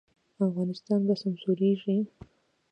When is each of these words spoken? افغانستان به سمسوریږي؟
افغانستان 0.45 0.99
به 1.07 1.13
سمسوریږي؟ 1.21 1.97